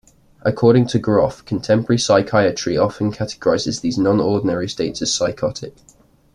[0.41, 5.75] According to Grof, contemporary psychiatry often categorizes these non-ordinary states as psychotic.